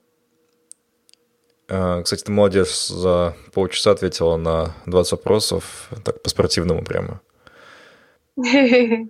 [1.67, 7.19] А, кстати, ты молодец, за полчаса ответила на 20 вопросов, так по-спортивному прямо.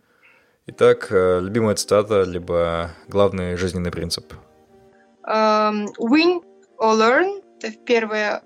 [0.66, 4.34] Итак, э, любимая цитата, либо главный жизненный принцип?
[5.24, 6.42] Um, win
[6.80, 8.42] or learn– это первое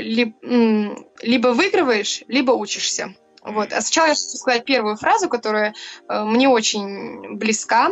[0.00, 3.14] либо выигрываешь, либо учишься.
[3.44, 3.72] Вот.
[3.74, 5.74] А сначала я хочу сказать первую фразу, которая
[6.08, 7.90] э, мне очень близка.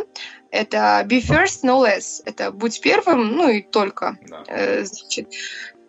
[0.49, 2.21] Это be first, no less.
[2.25, 4.17] Это будь первым, ну и только.
[4.27, 4.43] Да.
[4.47, 5.31] Э, значит,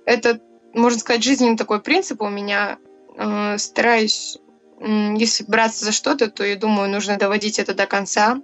[0.05, 0.39] это,
[0.75, 2.77] можно сказать, жизненный такой принцип у меня.
[3.17, 4.37] Э, стараюсь,
[4.81, 8.43] э, если браться за что-то, то я думаю, нужно доводить это до конца.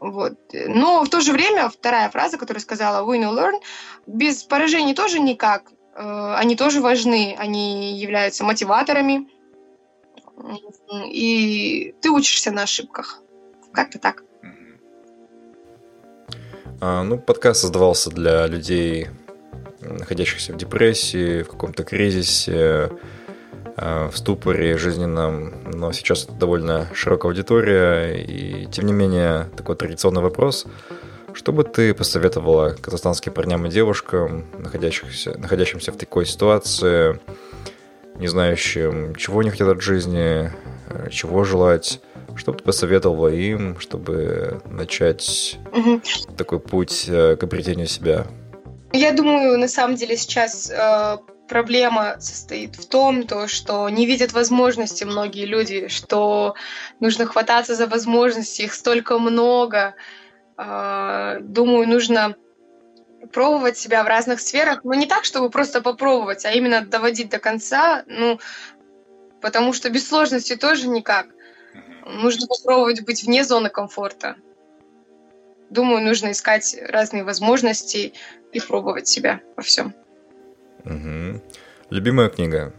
[0.00, 0.38] Вот.
[0.52, 3.60] Но в то же время вторая фраза, которую сказала win or learn,
[4.06, 5.70] без поражений тоже никак.
[5.94, 9.28] Э, они тоже важны, они являются мотиваторами,
[11.10, 13.20] и ты учишься на ошибках.
[13.72, 14.24] Как-то так.
[16.80, 19.08] А, ну, подкаст создавался для людей,
[19.80, 22.90] находящихся в депрессии, в каком-то кризисе,
[23.76, 29.76] э, в ступоре жизненном, но сейчас это довольно широкая аудитория, и тем не менее такой
[29.76, 30.66] традиционный вопрос–
[31.34, 37.20] что бы ты посоветовала казахстанским парням и девушкам, находящихся, находящимся в такой ситуации,
[38.16, 40.50] не знающим, чего они хотят от жизни,
[40.90, 42.00] э, чего желать?
[42.36, 46.00] Что бы ты посоветовала им, чтобы начать угу.
[46.36, 48.26] такой путь э, к обретению себя?
[48.92, 51.16] Я думаю, на самом деле сейчас э,
[51.48, 56.54] проблема состоит в том, то, что не видят возможности многие люди, что
[57.00, 59.94] нужно хвататься за возможности, их столько много.
[60.56, 62.36] Э, думаю, нужно
[63.32, 67.38] пробовать себя в разных сферах, но не так, чтобы просто попробовать, а именно доводить до
[67.38, 68.38] конца, ну,
[69.40, 71.26] потому что без сложности тоже никак.
[72.04, 74.36] Нужно попробовать быть вне зоны комфорта.
[75.70, 78.12] Думаю, нужно искать разные возможности
[78.52, 79.94] и пробовать себя во всем.
[80.84, 81.40] Угу.
[81.90, 82.74] Любимая книга?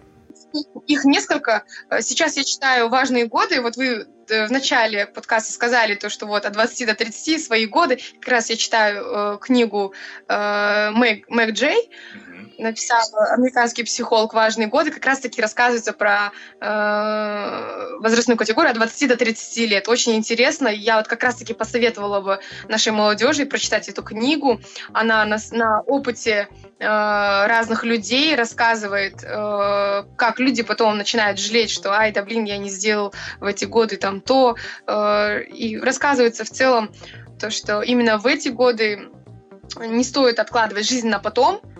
[0.86, 1.64] Их несколько.
[2.02, 3.62] Сейчас я читаю «Важные годы».
[3.62, 8.00] Вот вы в начале подкаста сказали то, что вот от 20 до 30 свои годы.
[8.20, 9.94] Как раз я читаю э, книгу
[10.28, 11.90] э, Мэг, Мэг Джей.
[12.16, 13.02] mm написал
[13.32, 19.58] американский психолог «Важные годы», как раз-таки рассказывается про э, возрастную категорию от 20 до 30
[19.70, 19.88] лет.
[19.88, 20.68] Очень интересно.
[20.68, 24.60] Я вот как раз-таки посоветовала бы нашей молодежи прочитать эту книгу.
[24.94, 26.48] Она на, на опыте
[26.80, 32.58] э, разных людей рассказывает, э, как люди потом начинают жалеть, что «Ай, да блин, я
[32.58, 34.56] не сделал в эти годы там то».
[34.88, 36.92] Э, и рассказывается в целом
[37.40, 39.10] то, что именно в эти годы
[39.80, 41.62] не стоит откладывать жизнь на потом–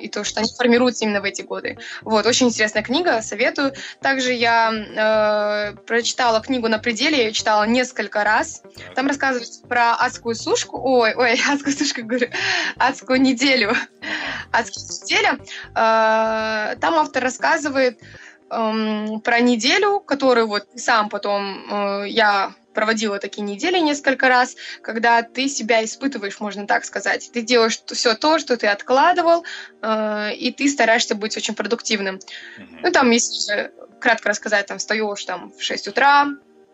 [0.00, 1.78] и то, что они формируются именно в эти годы.
[2.02, 3.72] Вот, очень интересная книга, советую.
[4.00, 8.62] Также я э, прочитала книгу «На пределе», я ее читала несколько раз.
[8.94, 12.28] Там рассказывается про адскую сушку, ой, ой, адскую сушку, говорю,
[12.76, 13.74] адскую неделю.
[14.52, 15.38] Адская неделя.
[15.74, 18.00] Э, там автор рассказывает
[18.50, 25.22] э, про неделю, которую вот сам потом э, я проводила такие недели несколько раз, когда
[25.22, 27.30] ты себя испытываешь, можно так сказать.
[27.32, 29.44] Ты делаешь все то, что ты откладывал,
[29.82, 32.16] э, и ты стараешься быть очень продуктивным.
[32.16, 32.78] Mm-hmm.
[32.82, 36.28] Ну, там, если кратко рассказать, там, встаешь там в 6 утра,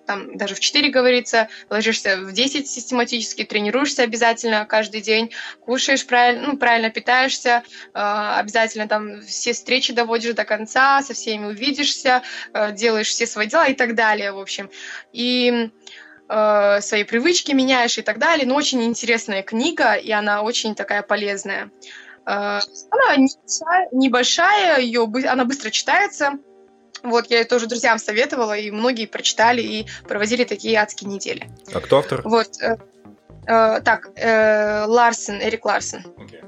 [0.06, 6.48] там даже в 4 говорится, ложишься в 10 систематически, тренируешься обязательно каждый день, кушаешь правильно,
[6.48, 12.22] ну, правильно питаешься, э, обязательно там все встречи доводишь до конца, со всеми увидишься,
[12.52, 14.70] э, делаешь все свои дела и так далее, в общем.
[15.12, 15.70] И
[16.28, 18.46] э, свои привычки меняешь и так далее.
[18.46, 21.70] Но очень интересная книга, и она очень такая полезная.
[22.26, 26.32] Э, она небольшая, небольшая ее, она быстро читается,
[27.02, 31.50] вот, я тоже друзьям советовала, и многие прочитали и проводили такие адские недели.
[31.72, 32.22] А кто автор?
[32.24, 32.76] Вот, э,
[33.46, 36.04] э, так, э, Ларсен, Эрик Ларсен.
[36.16, 36.42] Okay.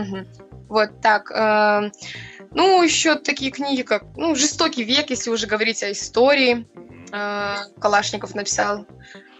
[0.00, 0.26] Угу.
[0.68, 1.30] Вот, так.
[1.30, 1.90] Э,
[2.52, 6.66] ну, еще такие книги, как ну, «Жестокий век», если уже говорить о истории.
[7.12, 8.86] Э, Калашников написал.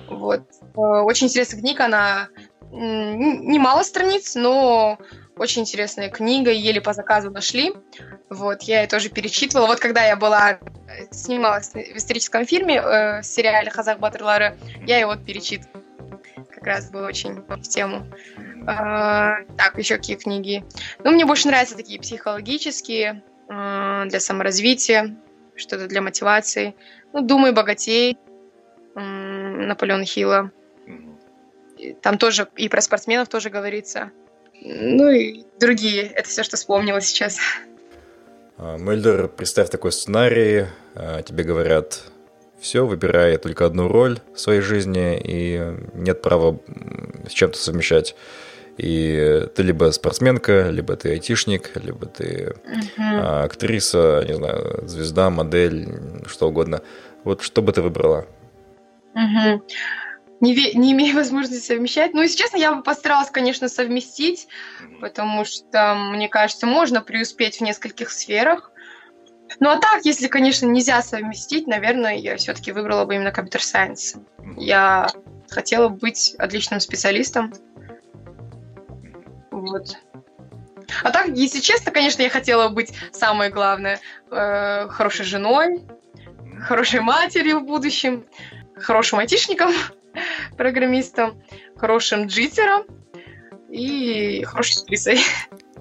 [0.09, 0.43] Вот.
[0.76, 2.28] Э, очень интересная книга, она
[2.72, 4.99] немало страниц, но
[5.37, 7.72] очень интересная книга, еле по заказу нашли.
[8.30, 9.66] Вот, я ее тоже перечитывала.
[9.66, 10.59] Вот когда я была,
[11.11, 14.57] снималась в историческом фильме, э, в сериале «Хазах Батырлары»,
[14.87, 15.82] я его вот перечитывала.
[16.51, 18.07] Как раз было очень в тему.
[18.62, 20.64] Э, так, еще какие книги?
[21.03, 25.16] Ну, мне больше нравятся такие психологические, э, для саморазвития,
[25.57, 26.74] что-то для мотивации.
[27.12, 28.18] Ну, «Думай, богатей»,
[28.95, 30.51] э, Наполеон Хилла.
[32.03, 34.12] Там тоже и про спортсменов тоже говорится.
[34.65, 36.05] Ну и другие.
[36.05, 37.39] Это все, что вспомнила сейчас.
[38.57, 40.67] А, Мельдер, представь такой сценарий.
[40.95, 42.03] А, тебе говорят,
[42.59, 46.59] все, выбирай только одну роль в своей жизни, и нет права
[47.29, 48.17] с чем-то совмещать.
[48.79, 52.55] И ты либо спортсменка, либо ты айтишник, либо ты
[52.99, 53.45] uh-huh.
[53.45, 55.87] актриса, не знаю, звезда, модель,
[56.27, 56.81] что угодно.
[57.23, 58.27] Вот что бы ты выбрала?
[59.15, 59.61] Uh-huh
[60.41, 62.14] не, не имею возможности совмещать.
[62.14, 64.49] Ну, если честно, я бы постаралась, конечно, совместить,
[65.01, 68.70] потому что, мне кажется, можно преуспеть в нескольких сферах.
[69.61, 74.16] Ну, а так, если, конечно, нельзя совместить, наверное, я все-таки выбрала бы именно компьютер-сайенс.
[74.57, 75.09] Я
[75.49, 77.53] хотела быть отличным специалистом.
[79.51, 79.97] Вот.
[81.03, 85.82] А так, если честно, конечно, я хотела быть самое главное э, хорошей женой,
[86.61, 88.26] хорошей матерью в будущем,
[88.76, 89.72] хорошим айтишником
[90.57, 91.43] программистом,
[91.77, 92.85] хорошим джитером
[93.71, 95.19] и хорошей актрисой.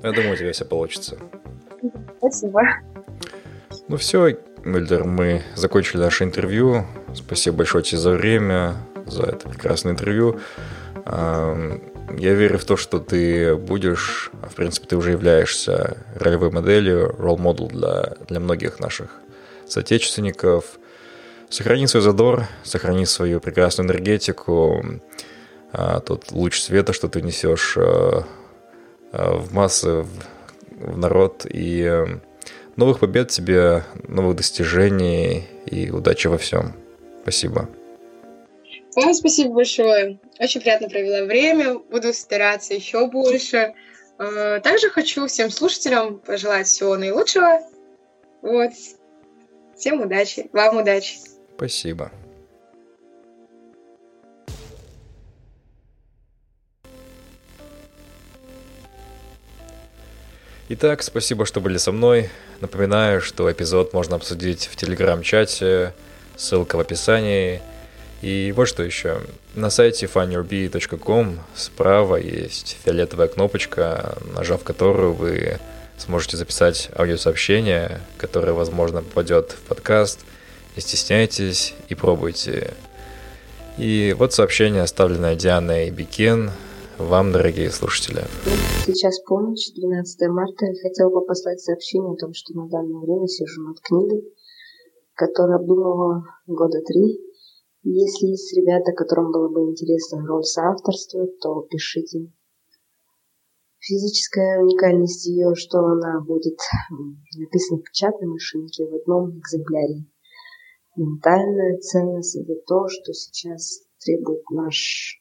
[0.02, 1.18] Я думаю, у тебя все получится.
[2.18, 2.62] Спасибо.
[3.88, 6.86] Ну все, Мельдер, мы закончили наше интервью.
[7.14, 8.76] Спасибо большое тебе за время,
[9.06, 10.40] за это прекрасное интервью.
[11.06, 17.16] Я верю в то, что ты будешь, а в принципе, ты уже являешься ролевой моделью,
[17.18, 19.22] ролл модел для, для многих наших
[19.68, 20.80] соотечественников.
[21.54, 24.84] Сохрани свой задор, сохрани свою прекрасную энергетику,
[25.72, 28.24] а, тот луч света, что ты несешь а,
[29.12, 30.04] а, в массы,
[30.72, 31.46] в народ.
[31.48, 32.08] И э,
[32.76, 36.74] новых побед тебе, новых достижений и удачи во всем.
[37.22, 37.70] Спасибо.
[38.96, 40.18] Вам спасибо большое.
[40.40, 41.76] Очень приятно провела время.
[41.78, 43.76] Буду стараться еще больше.
[44.18, 47.60] Э, также хочу всем слушателям пожелать всего наилучшего.
[48.42, 48.72] Вот.
[49.76, 50.50] Всем удачи.
[50.52, 51.33] Вам удачи.
[51.64, 52.12] Спасибо.
[60.68, 62.30] Итак, спасибо, что были со мной.
[62.60, 65.94] Напоминаю, что эпизод можно обсудить в телеграм-чате,
[66.36, 67.62] ссылка в описании.
[68.22, 69.22] И вот что еще.
[69.56, 75.60] На сайте funnyourb.com справа есть фиолетовая кнопочка, нажав которую вы
[75.98, 80.26] сможете записать аудиосообщение, которое, возможно, попадет в подкаст.
[80.76, 82.74] Не стесняйтесь и пробуйте.
[83.78, 86.50] И вот сообщение, оставленное Дианой Бикен,
[86.98, 88.24] вам, дорогие слушатели.
[88.86, 93.28] Сейчас полночь, 12 марта, и хотела бы послать сообщение о том, что на данное время
[93.28, 94.24] сижу над книгой,
[95.14, 97.20] которую обдумывала года три.
[97.84, 102.32] Если есть ребята, которым было бы интересно роль соавторства, то пишите.
[103.80, 106.58] Физическая уникальность ее, что она будет
[107.38, 110.06] написана в печатной машинке в одном экземпляре.
[110.96, 115.20] Ментальная ценность– это то, что сейчас требует наш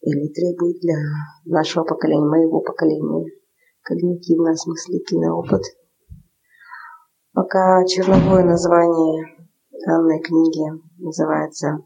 [0.00, 0.96] или требует для
[1.44, 3.30] нашего поколения, моего поколения,
[3.82, 5.62] когнитивно-осмыслительный опыт.
[7.32, 9.26] Пока черновое название
[9.86, 11.80] данной книги называется,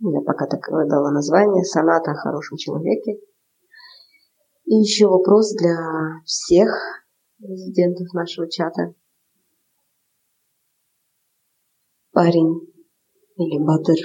[0.00, 3.20] я пока так дала название, «Соната о хорошем человеке».
[4.66, 5.76] И еще вопрос для
[6.26, 6.68] всех
[7.38, 8.94] резидентов нашего чата.
[12.16, 12.62] Парень
[13.36, 13.98] или Бадыр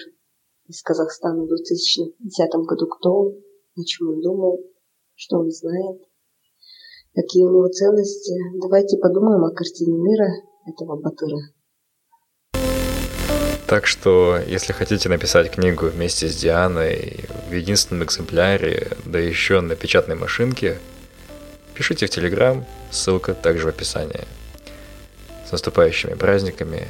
[0.67, 2.87] из Казахстана в 2010 году.
[2.87, 3.35] Кто он,
[3.77, 4.59] о чем он думал,
[5.15, 6.01] что он знает,
[7.15, 8.33] какие у него ценности.
[8.61, 10.27] Давайте подумаем о картине мира
[10.67, 11.39] этого Батыра.
[13.65, 19.77] Так что, если хотите написать книгу вместе с Дианой в единственном экземпляре, да еще на
[19.77, 20.79] печатной машинке,
[21.75, 24.25] пишите в Телеграм, ссылка также в описании.
[25.47, 26.89] С наступающими праздниками,